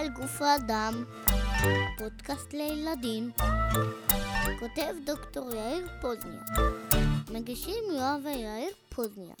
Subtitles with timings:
[0.00, 1.04] אל גוף האדם,
[1.98, 3.30] פודקאסט לילדים,
[4.58, 6.42] כותב דוקטור יאיר פוזניה,
[7.32, 9.34] מגישים יואב ויאיר פוזניה.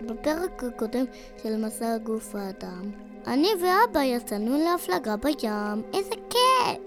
[0.00, 1.04] בפרק הקודם
[1.42, 2.90] של מסע הגוף האדם,
[3.26, 6.80] אני ואבא יצאנו להפלגה בים, איזה כיף!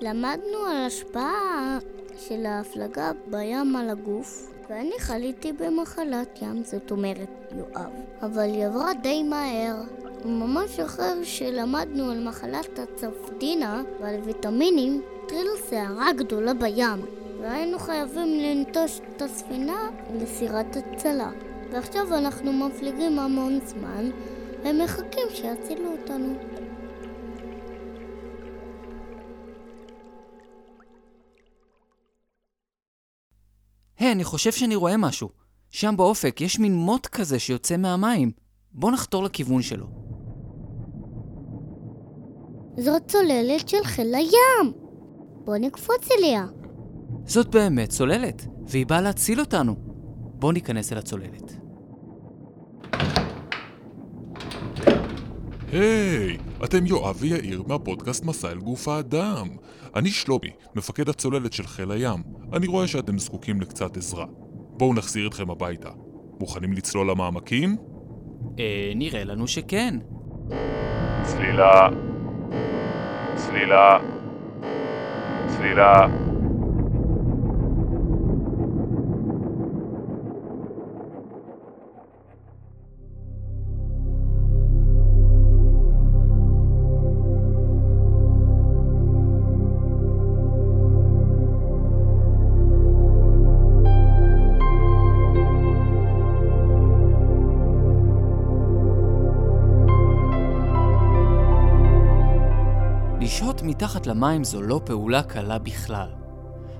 [0.00, 1.78] למדנו על השפעה
[2.18, 7.90] של ההפלגה בים על הגוף, ואני חליתי במחלת ים, זאת אומרת יואב.
[8.22, 9.76] אבל היא עברה די מהר.
[10.24, 17.06] ממש אחרי שלמדנו על מחלת הצפדינה ועל ויטמינים, התחילה סערה גדולה בים,
[17.40, 19.90] והיינו חייבים לנטוש את הספינה
[20.20, 21.30] לסירת הצלה.
[21.70, 24.10] ועכשיו אנחנו מפליגים המון זמן,
[24.64, 26.34] ומחכים שיצילו אותנו.
[33.98, 35.28] היי, אני חושב שאני רואה משהו.
[35.70, 38.30] שם באופק יש מין מוט כזה שיוצא מהמים.
[38.72, 39.86] בוא נחתור לכיוון שלו.
[42.76, 44.72] זאת צוללת של חיל הים!
[45.44, 46.46] בוא נקפוץ אליה.
[47.26, 49.74] זאת באמת צוללת, והיא באה להציל אותנו.
[50.38, 51.63] בוא ניכנס אל הצוללת.
[55.72, 59.48] היי, אתם יואב ויאיר מהפודקאסט מסע אל גוף האדם.
[59.96, 62.22] אני שלומי, מפקד הצוללת של חיל הים.
[62.52, 64.26] אני רואה שאתם זקוקים לקצת עזרה.
[64.52, 65.90] בואו נחזיר אתכם הביתה.
[66.40, 67.76] מוכנים לצלול למעמקים?
[68.58, 69.98] אה, נראה לנו שכן.
[71.22, 71.88] צלילה.
[73.36, 73.98] צלילה.
[75.46, 76.23] צלילה.
[103.84, 106.08] מתחת למים זו לא פעולה קלה בכלל.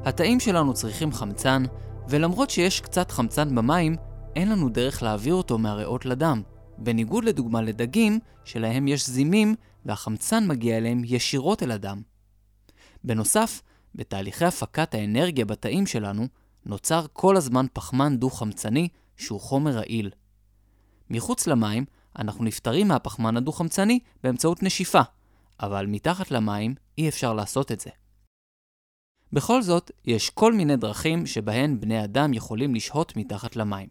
[0.04, 1.62] התאים שלנו צריכים חמצן,
[2.08, 3.96] ולמרות שיש קצת חמצן במים,
[4.36, 6.42] אין לנו דרך להעביר אותו מהריאות לדם.
[6.78, 9.54] בניגוד לדוגמה לדגים, שלהם יש זימים,
[9.84, 12.02] והחמצן מגיע אליהם ישירות אל הדם.
[13.04, 13.62] בנוסף,
[13.94, 16.26] בתהליכי הפקת האנרגיה בתאים שלנו,
[16.66, 20.10] נוצר כל הזמן פחמן דו-חמצני, שהוא חומר רעיל.
[21.10, 21.84] מחוץ למים,
[22.18, 25.02] אנחנו נפטרים מהפחמן הדו-חמצני באמצעות נשיפה,
[25.60, 27.90] אבל מתחת למים אי אפשר לעשות את זה.
[29.32, 33.88] בכל זאת, יש כל מיני דרכים שבהן בני אדם יכולים לשהות מתחת למים.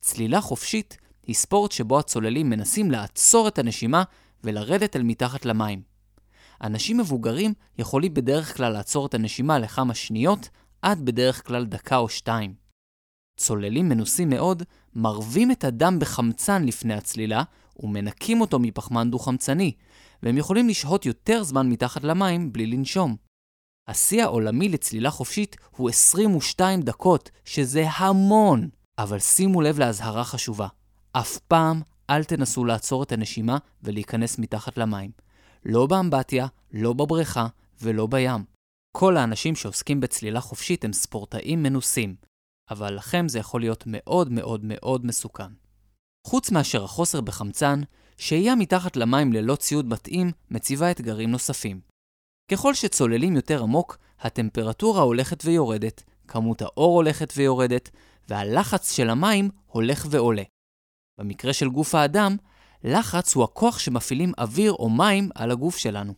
[0.00, 4.04] צלילה חופשית היא ספורט שבו הצוללים מנסים לעצור את הנשימה
[4.44, 5.82] ולרדת אל מתחת למים.
[6.62, 10.48] אנשים מבוגרים יכולים בדרך כלל לעצור את הנשימה לכמה שניות,
[10.82, 12.54] עד בדרך כלל דקה או שתיים.
[13.36, 14.62] צוללים מנוסים מאוד
[14.94, 17.42] מרבים את הדם בחמצן לפני הצלילה
[17.80, 19.72] ומנקים אותו מפחמן דו-חמצני,
[20.22, 23.16] והם יכולים לשהות יותר זמן מתחת למים בלי לנשום.
[23.88, 28.68] השיא העולמי לצלילה חופשית הוא 22 דקות, שזה המון.
[28.98, 30.68] אבל שימו לב לאזהרה חשובה.
[31.12, 35.10] אף פעם אל תנסו לעצור את הנשימה ולהיכנס מתחת למים.
[35.64, 37.46] לא באמבטיה, לא בבריכה
[37.82, 38.44] ולא בים.
[38.96, 42.14] כל האנשים שעוסקים בצלילה חופשית הם ספורטאים מנוסים,
[42.70, 45.63] אבל לכם זה יכול להיות מאוד מאוד מאוד מסוכן.
[46.26, 47.80] חוץ מאשר החוסר בחמצן,
[48.16, 51.80] שהייה מתחת למים ללא ציוד מתאים מציבה אתגרים נוספים.
[52.50, 57.90] ככל שצוללים יותר עמוק, הטמפרטורה הולכת ויורדת, כמות האור הולכת ויורדת,
[58.28, 60.42] והלחץ של המים הולך ועולה.
[61.18, 62.36] במקרה של גוף האדם,
[62.84, 66.14] לחץ הוא הכוח שמפעילים אוויר או מים על הגוף שלנו.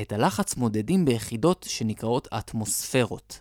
[0.00, 3.40] את הלחץ מודדים ביחידות שנקראות אטמוספרות.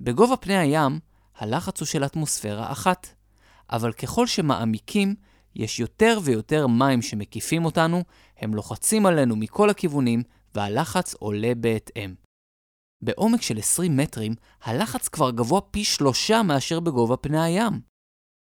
[0.00, 1.00] בגובה פני הים,
[1.36, 3.06] הלחץ הוא של אטמוספירה אחת,
[3.72, 5.14] אבל ככל שמעמיקים,
[5.54, 8.02] יש יותר ויותר מים שמקיפים אותנו,
[8.38, 10.22] הם לוחצים עלינו מכל הכיוונים,
[10.54, 12.14] והלחץ עולה בהתאם.
[13.02, 17.80] בעומק של 20 מטרים, הלחץ כבר גבוה פי שלושה מאשר בגובה פני הים.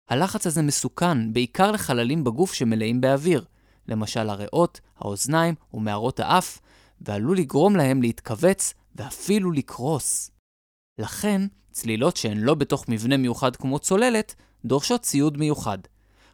[0.10, 3.46] הלחץ הזה מסוכן, בעיקר לחללים בגוף שמלאים באוויר,
[3.88, 6.60] למשל הריאות, האוזניים ומערות האף,
[7.02, 10.32] ועלול לגרום להם להתכווץ ואפילו לקרוס.
[11.00, 11.42] לכן,
[11.72, 14.36] צלילות שהן לא בתוך מבנה מיוחד כמו צוללת,
[14.66, 15.78] דורשות ציוד מיוחד.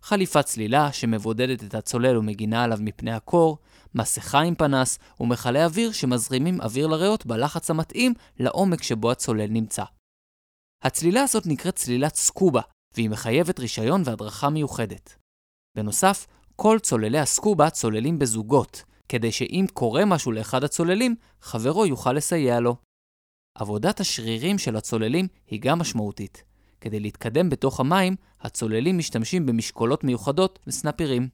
[0.02, 3.58] חליפת צלילה שמבודדת את הצולל ומגינה עליו מפני הקור,
[3.96, 9.84] מסכה עם פנס ומכלי אוויר שמזרימים אוויר לריאות בלחץ המתאים לעומק שבו הצולל נמצא.
[10.84, 12.62] הצלילה הזאת נקראת צלילת סקובה,
[12.94, 15.16] והיא מחייבת רישיון והדרכה מיוחדת.
[15.78, 22.60] בנוסף, כל צוללי הסקובה צוללים בזוגות, כדי שאם קורה משהו לאחד הצוללים, חברו יוכל לסייע
[22.60, 22.76] לו.
[23.56, 26.44] עבודת השרירים של הצוללים היא גם משמעותית.
[26.82, 31.30] כדי להתקדם בתוך המים, הצוללים משתמשים במשקולות מיוחדות וסנפירים.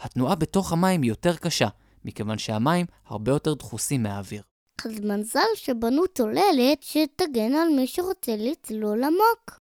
[0.00, 1.68] התנועה בתוך המים היא יותר קשה,
[2.04, 4.42] מכיוון שהמים הרבה יותר דחוסים מהאוויר.
[4.84, 9.58] אז מזל שבנו צוללת שתגן על מי שרוצה לצלול עמוק.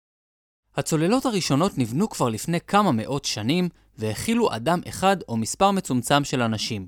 [0.75, 6.41] הצוללות הראשונות נבנו כבר לפני כמה מאות שנים, והכילו אדם אחד או מספר מצומצם של
[6.41, 6.87] אנשים.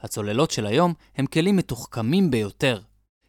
[0.00, 2.80] הצוללות של היום הם כלים מתוחכמים ביותר.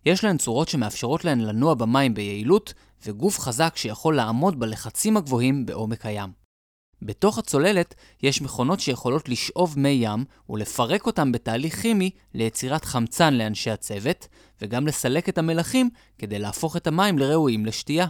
[0.05, 2.73] יש להן צורות שמאפשרות להן לנוע במים ביעילות,
[3.05, 6.29] וגוף חזק שיכול לעמוד בלחצים הגבוהים בעומק הים.
[7.01, 13.71] בתוך הצוללת יש מכונות שיכולות לשאוב מי ים ולפרק אותם בתהליך כימי ליצירת חמצן לאנשי
[13.71, 14.27] הצוות,
[14.61, 18.07] וגם לסלק את המלחים כדי להפוך את המים לראויים לשתייה.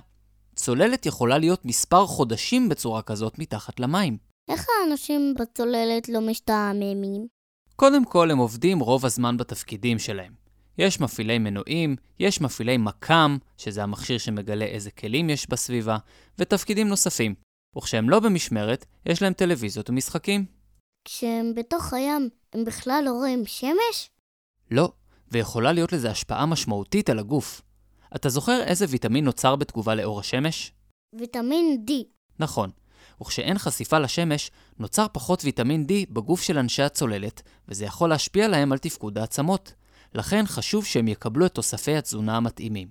[0.56, 4.18] צוללת יכולה להיות מספר חודשים בצורה כזאת מתחת למים.
[4.50, 7.28] איך האנשים בצוללת לא משתעממים?
[7.76, 10.39] קודם כל, הם עובדים רוב הזמן בתפקידים שלהם.
[10.80, 15.98] יש מפעילי מנועים, יש מפעילי מקם, שזה המכשיר שמגלה איזה כלים יש בסביבה,
[16.38, 17.36] ותפקידים נוספים.
[17.78, 20.46] וכשהם לא במשמרת, יש להם טלוויזיות ומשחקים.
[21.06, 24.10] כשהם בתוך הים, הם בכלל לא רואים שמש?
[24.72, 24.92] לא,
[25.32, 27.62] ויכולה להיות לזה השפעה משמעותית על הגוף.
[28.16, 30.72] אתה זוכר איזה ויטמין נוצר בתגובה לאור השמש?
[31.20, 31.92] ויטמין D.
[32.40, 32.70] נכון.
[33.22, 38.72] וכשאין חשיפה לשמש, נוצר פחות ויטמין D בגוף של אנשי הצוללת, וזה יכול להשפיע להם
[38.72, 39.74] על תפקוד העצמות.
[40.14, 42.88] לכן חשוב שהם יקבלו את תוספי התזונה המתאימים.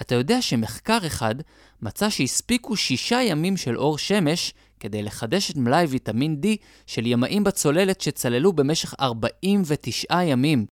[0.00, 1.34] אתה יודע שמחקר אחד
[1.82, 6.46] מצא שהספיקו שישה ימים של אור שמש כדי לחדש את מלאי ויטמין D
[6.86, 10.66] של ימאים בצוללת שצללו במשך 49 ימים.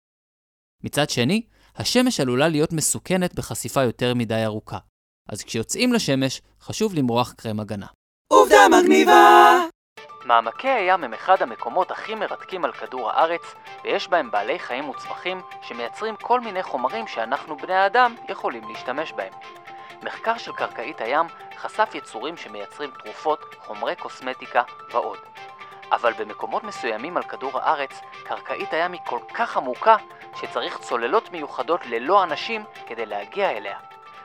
[0.85, 1.43] מצד שני,
[1.77, 4.79] השמש עלולה להיות מסוכנת בחשיפה יותר מדי ארוכה.
[5.29, 7.87] אז כשיוצאים לשמש, חשוב למרוח קרם הגנה.
[8.33, 9.76] עובדה מגניבה!
[10.27, 15.41] מעמקי הים הם אחד המקומות הכי מרתקים על כדור הארץ, ויש בהם בעלי חיים וצמחים
[15.63, 19.33] שמייצרים כל מיני חומרים שאנחנו בני האדם יכולים להשתמש בהם.
[20.03, 21.27] מחקר של קרקעית הים
[21.57, 25.19] חשף יצורים שמייצרים תרופות, חומרי קוסמטיקה ועוד.
[25.93, 29.97] אבל במקומות מסוימים על כדור הארץ, קרקעית הים היא כל כך עמוקה,
[30.37, 33.79] שצריך צוללות מיוחדות ללא אנשים כדי להגיע אליה.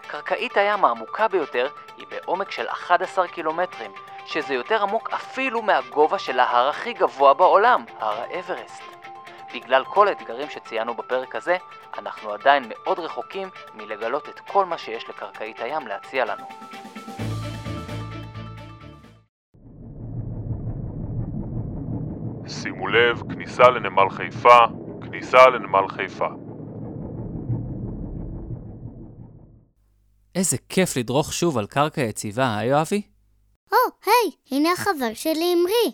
[0.07, 1.67] קרקעית הים העמוקה ביותר
[1.97, 3.91] היא בעומק של 11 קילומטרים,
[4.25, 8.83] שזה יותר עמוק אפילו מהגובה של ההר הכי גבוה בעולם, הר האברסט.
[9.53, 11.57] בגלל כל האתגרים שציינו בפרק הזה,
[11.97, 16.45] אנחנו עדיין מאוד רחוקים מלגלות את כל מה שיש לקרקעית הים להציע לנו.
[22.47, 24.57] שימו לב, כניסה לנמל חיפה,
[25.01, 26.27] כניסה לנמל חיפה.
[30.35, 33.10] איזה כיף לדרוך שוב על קרקע יציבה, אה יואבי?
[33.71, 35.91] או, היי, הנה החבר שלי אמרי.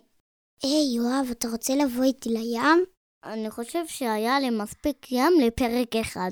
[0.63, 2.85] היי, יואב, אתה רוצה לבוא איתי לים?
[3.23, 6.31] אני חושב שהיה לי מספיק ים לפרק אחד.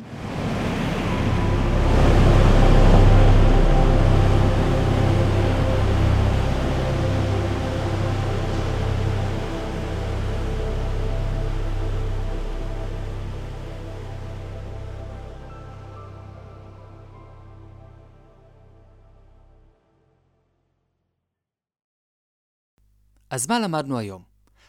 [23.35, 24.23] אז מה למדנו היום?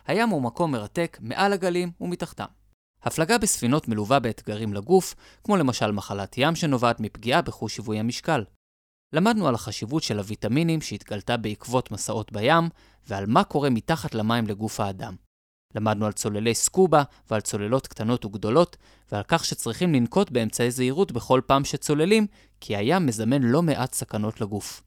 [0.07, 2.45] הים הוא מקום מרתק מעל הגלים ומתחתם.
[3.03, 8.45] הפלגה בספינות מלווה באתגרים לגוף, כמו למשל מחלת ים שנובעת מפגיעה בחוש שיווי המשקל.
[9.13, 12.69] למדנו על החשיבות של הוויטמינים שהתגלתה בעקבות מסעות בים,
[13.09, 15.17] ועל מה קורה מתחת למים לגוף האדם.
[15.75, 18.77] למדנו על צוללי סקובה ועל צוללות קטנות וגדולות,
[19.13, 22.27] ועל כך שצריכים לנקוט באמצעי זהירות בכל פעם שצוללים,
[22.61, 24.83] כי הים מזמן לא מעט סכנות לגוף.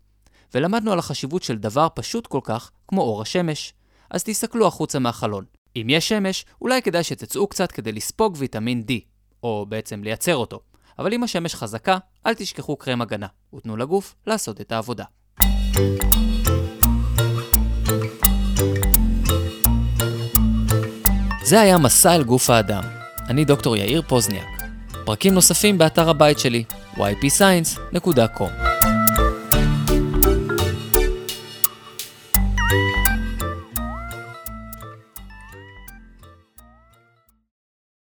[0.53, 3.73] ולמדנו על החשיבות של דבר פשוט כל כך כמו אור השמש.
[4.11, 5.45] אז תסתכלו החוצה מהחלון.
[5.75, 8.91] אם יש שמש, אולי כדאי שתצאו קצת כדי לספוג ויטמין D,
[9.43, 10.59] או בעצם לייצר אותו.
[10.99, 15.03] אבל אם השמש חזקה, אל תשכחו קרם הגנה, ותנו לגוף לעשות את העבודה.
[21.43, 22.83] זה היה מסע אל גוף האדם.
[23.29, 24.47] אני דוקטור יאיר פוזניאק.
[25.05, 26.63] פרקים נוספים באתר הבית שלי,
[26.95, 28.68] ypscience.com